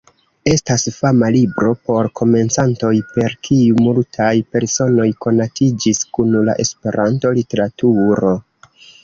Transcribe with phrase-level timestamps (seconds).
[0.51, 8.35] Estas fama libro por komencantoj per kiu multaj personoj konatiĝis kun la Esperanto-literaturo.